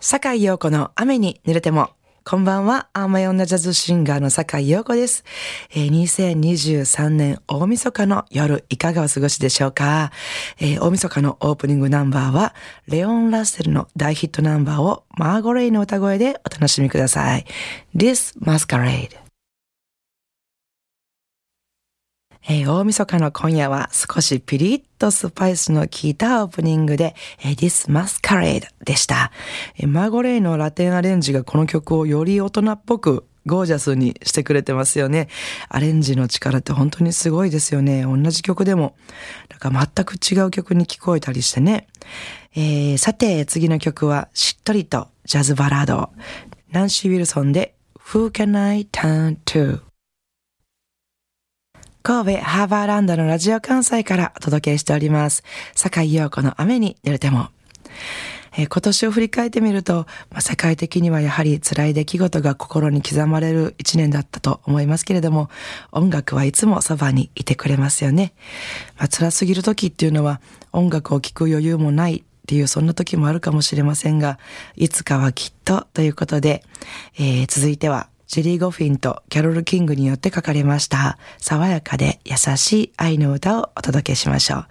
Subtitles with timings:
[0.00, 1.90] 坂井陽子の雨に濡れても。
[2.24, 5.24] こんばんは、甘い女ジャズシンガーの坂井陽子です。
[5.70, 10.12] えー、2023年大晦日の夜、いかがお過ごしでしょうか、
[10.60, 12.54] えー、大晦日のオープニングナンバーは、
[12.86, 17.44] レオン・ラッセルの大ヒットナンバーをマーゴレイの歌声でお楽しみください。
[17.96, 19.27] This Masquerade
[22.50, 29.32] えー、大晦日の今夜は少しピリッとスパイスの効いたオープニングで、えー、This Masquerade でした、
[29.76, 29.86] えー。
[29.86, 35.28] マーゴレイのラテンアレンジがこの曲をより大人っぽくゴージャスにしてくれてますよね。
[35.68, 38.04] アレンジの力って本当にすごいですよね。
[38.04, 38.96] 同じ曲でも、
[39.50, 41.86] なんか全く違う曲に聞こえたりしてね。
[42.54, 46.10] えー、さて、次の曲はしっとりとジャズバラード。
[46.72, 49.87] ナンシー・ウィルソンで Who Can I Turn To?
[52.08, 55.44] 神戸ハーバーランドのラジオ関西からお届けしております。
[55.74, 57.48] 坂井陽子の雨に濡れても。
[58.56, 65.50] え、今年を振り返ってみると、まあ、世界的にはやはり辛い出来事が心に刻まれる一年だったと思いますけれども、
[65.92, 68.32] 音楽はいつもそばにいてくれますよね。
[68.96, 70.40] まあ、辛すぎる時っていうのは
[70.72, 74.38] 音楽を聴く余裕もないっていうそんな時もあるかもしれませんが、
[74.76, 76.64] いつかはきっとということで、
[77.18, 84.66] えー、続いてはジェリー・ゴフィンとキャロル・キングによって書かれました爽やかで優しい愛の歌をお届けしましょう。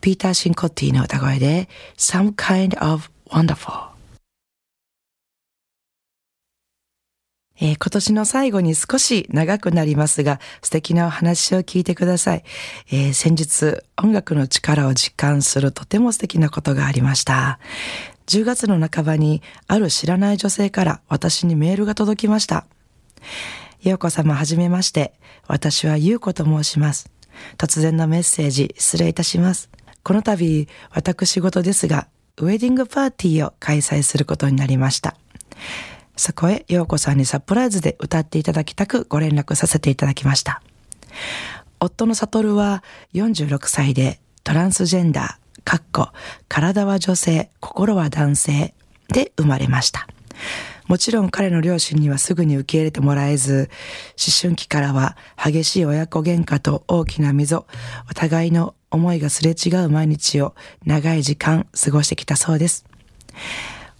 [0.00, 3.90] ピーター・シンコッティの歌声で Some Kind of Wonderful
[7.60, 12.44] えー、今年の最後に少し長くなりますが、素敵なお話を聞いてください。
[12.90, 17.60] えー、先日、音楽の力を実感するとても素敵なことがありました。
[18.26, 22.64] 10月の半ばに、ある知らない女性から私にメールが届きました。
[23.82, 25.14] ようこ様はじめまして。
[25.48, 27.10] 私はゆうこと申します。
[27.58, 29.70] 突然のメッセージ失礼いたします。
[30.02, 35.16] この度、私事ですが、ウェディングパーティーを開催することになりました。
[36.16, 40.62] そこへ、ようこさんにサプライズで歌っていただきたくご連絡させていただきました。
[41.80, 42.84] 夫の悟は
[43.14, 46.08] 46歳でトランスジェンダー、かっこ、
[46.48, 48.74] 体は女性、心は男性
[49.08, 50.06] で生まれました。
[50.86, 53.70] もちろん彼の両親にはすぐに受け入れてもらえず、
[54.18, 57.66] 思春期からは激しい親子喧嘩と大きな溝、
[58.10, 60.54] お互いの思いがすれ違う毎日を
[60.84, 62.84] 長い時間過ごしてきたそうです。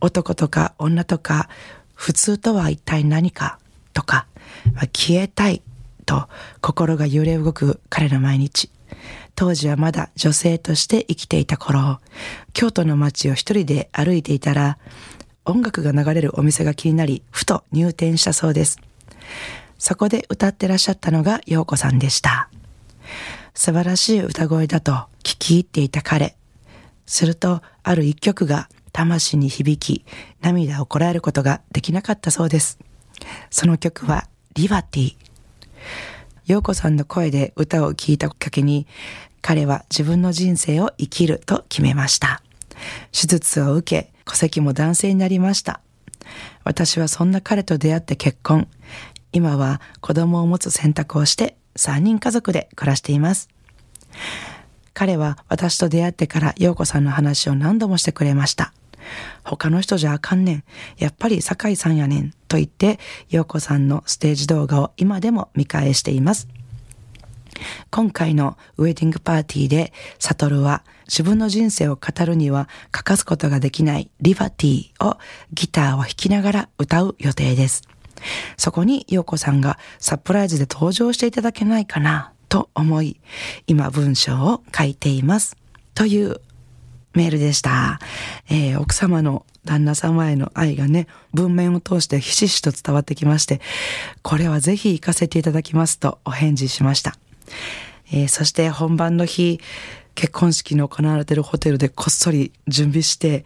[0.00, 1.48] 男とか女とか、
[1.94, 3.58] 普通とは一体何か
[3.92, 4.26] とか、
[4.92, 5.62] 消えたい
[6.04, 6.28] と
[6.60, 8.70] 心が揺れ動く彼の毎日。
[9.34, 12.00] 当時はまだ女性として生きていた頃、
[12.52, 14.78] 京都の街を一人で歩いていたら、
[15.46, 18.78] 音楽が流れるお店が気になり、ふと入店したそうです。
[19.78, 22.50] そこで歌ってらっしゃったのが陽子さんでした。
[23.54, 24.92] 素晴らしい歌声だと
[25.22, 26.36] 聞き入っていた彼。
[27.06, 30.04] すると、ある一曲が魂に響き、
[30.40, 32.78] 涙をこらえることができなかったそうです。
[33.50, 35.16] その曲は、リバティ。
[36.46, 38.86] 陽子さんの声で歌を聴いたきっかけに、
[39.42, 42.42] 彼は自分の人生を生きると決めました。
[43.12, 45.80] 手術を受け、戸籍も男性になりました。
[46.64, 48.68] 私はそんな彼と出会って結婚。
[49.32, 53.48] 今は子供を持つ選択をして3人家族で暮らしています。
[54.92, 58.72] 彼は私と出会ってから陽子さんの話を何度もしてくれました。
[59.44, 60.64] 他の人じゃあかんねん。
[60.98, 62.32] やっぱり酒井さんやねん。
[62.48, 62.98] と言って、
[63.28, 66.48] 陽子さんのステージ動画を今でも見返しています。
[67.90, 75.18] 今回のウェディングパーティーで、サトルは自分の人生を語るには欠かすことができないリバティを
[75.52, 77.82] ギターを弾きながら歌う予定です。
[78.56, 83.20] そこに陽子さんがサプライズで登場していただけないかなと思い、
[83.66, 85.56] 今文章を書いています。
[85.94, 86.40] という
[87.14, 87.98] メールでした。
[88.48, 93.60] えー、奥様の旦那様への愛がね、文面を通してひしひしと伝わってきまして、
[94.22, 97.16] これはぜひ行かせていただきますとお返事しました。
[98.12, 99.60] えー、そして本番の日、
[100.14, 103.44] 結婚式の行われているホテルでこっそり準備して、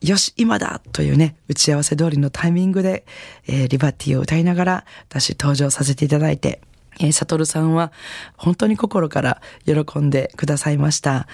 [0.00, 3.04] よし、今だというね、打ち合わせ通りのタイミングで、
[3.46, 6.60] えー、リバティを歌いながら私登場させていただいて、
[7.00, 7.92] えー、サトルさんは
[8.36, 11.28] 本当に心から喜んでくださいました。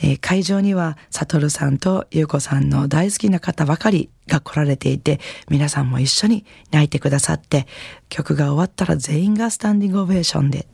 [0.00, 7.66] えー、会場にはサトルさんとユウコさんの大好きな方ばかりが来られていて、皆さんも一緒に泣いてくださって、
[8.08, 10.66] 曲が終わったら全員がスタンディングオベーションで、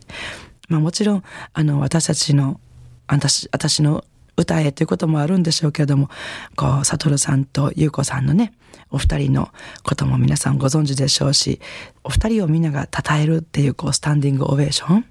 [0.68, 2.60] まあもちろん、あの、私たちの、
[3.06, 4.04] 私、私の
[4.36, 6.08] 歌へということもあるんでしょうけれども、
[6.56, 8.52] こう、サトルさんとユウコさんのね、
[8.90, 9.50] お二人の
[9.82, 11.60] ことも皆さんご存知でしょうし、
[12.02, 15.04] お二人をみんなが称えるっていう、こう、スタンディングオベーション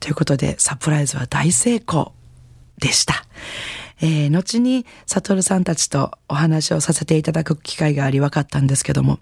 [0.00, 2.12] ということで、サプライズは大成功
[2.78, 3.24] でした。
[4.00, 9.18] えー、後にサトルさんたちとお話をさせていただく機会があり分かったんですけども、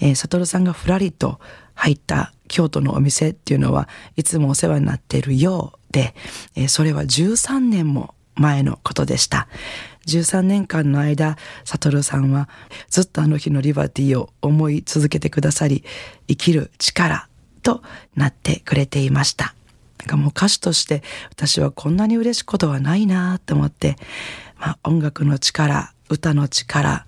[0.00, 1.38] えー、サトルさんがふらりと
[1.74, 6.14] 入った京都のお店っていうのはいつもお世話になっているようで、
[6.56, 9.48] えー、それは13年も前のことでした。
[10.06, 12.48] 13年間の間、サトルさんは
[12.88, 15.84] ずっとあの日のリバティを思い続けてくださり、
[16.28, 17.28] 生きる力
[17.62, 17.82] と
[18.16, 19.54] なってくれていました。
[19.98, 23.96] なんかもう歌手として私はこんなに嬉しいことはないなと思って、
[24.58, 27.04] まあ、音楽の力、歌の力、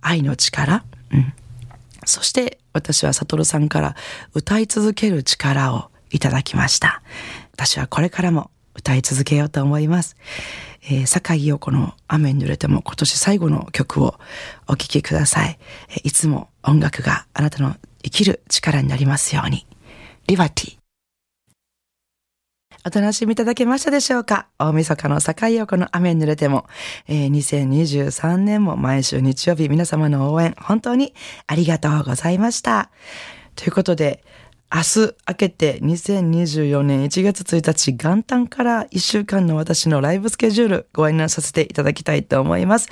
[0.00, 1.32] 愛の力、うん。
[2.04, 3.96] そして私はサトルさんから
[4.34, 7.02] 歌い続ける力をいただきました。
[7.52, 10.16] 私はこれからも歌い続けようと思います。
[10.88, 14.14] えー、坂井陽子の雨に濡れても今年最後の曲を
[14.68, 15.58] お聴きください。
[16.04, 19.66] いつも音楽があなたの生きる力になりますように。
[20.28, 20.85] リバティ。
[22.86, 24.46] お楽しみいただけましたでしょうか？
[24.60, 26.66] 大晦日の境横の雨に濡れても、
[27.08, 31.12] えー、2023年も毎週日曜日皆様の応援、本当に
[31.48, 32.90] ありがとうございました。
[33.56, 34.22] ということで、
[34.72, 42.88] 明日明けて2024年1月1日元旦から1週間の私のライブスケジュールご案内させていただきたいと思います。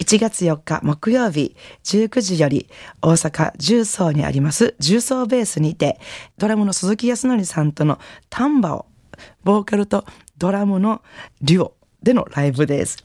[0.00, 1.54] 1月4日木曜日
[1.84, 2.68] 19時より
[3.02, 5.98] 大阪重曹にあります重曹ベースにて
[6.38, 7.98] ドラムの鈴木康則さんとの
[8.30, 8.86] 丹波を
[9.44, 10.04] ボーカルと
[10.36, 11.02] ドラムの
[11.42, 13.02] デュオでのライブです。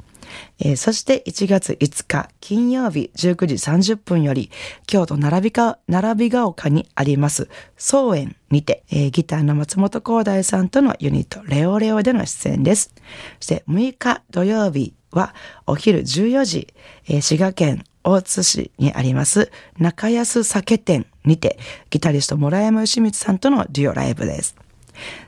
[0.60, 4.50] えー、そして1月5日金曜日19時30分より
[4.88, 12.94] 京都並びか並びが丘にあります総園にて、えー、ギターの松本光大さんとのユニットレオレオでの出演です。
[13.40, 15.34] そして6日土曜日は
[15.68, 16.74] お昼14時、
[17.08, 21.58] えー、滋賀県大津市にあります中安酒店にて
[21.90, 24.56] ギタリスト村山義光さんとのデュオライブです。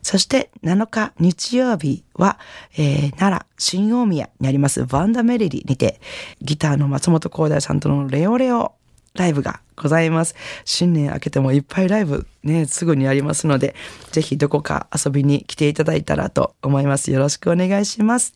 [0.01, 2.39] そして7日日曜日は、
[2.77, 5.99] えー、奈良新大宮にありますバンダメリリにて
[6.41, 8.73] ギターの松本光大さんとのレオレオ
[9.15, 10.35] ライブがございます。
[10.65, 13.75] 新年明けてもいっぱいライブね、すぐにありますので、
[14.11, 17.11] ぜひどこか遊びに来ていただいたらと思います。
[17.11, 18.33] よろしくお願いします。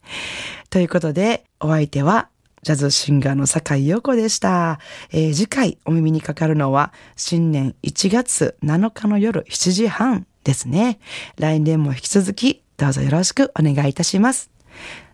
[0.70, 2.30] ということで、お相手は
[2.62, 4.80] ジャズシンガーの坂井陽子でした、
[5.12, 11.00] えー、次回お耳にかかるのは新年1月7日の夜7時半ですね。
[11.38, 14.50] 来年も引き続きどうぞよろしくお願いいたします。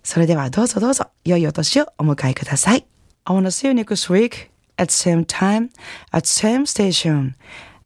[0.01, 2.85] それではどうぞどうぞ良いお年をお迎えください。
[3.25, 5.71] I wanna see you next week at same time
[6.13, 7.33] at same station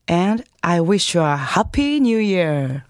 [0.07, 2.88] and I wish you a happy new year.